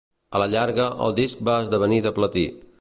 [0.37, 2.51] A la llarga, el disc va esdevenir de platí.